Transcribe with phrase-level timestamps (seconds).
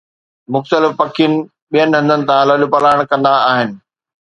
[0.53, 1.25] مختلف پکي
[1.71, 3.69] ٻين هنڌن تان لڏپلاڻ ڪندا آهن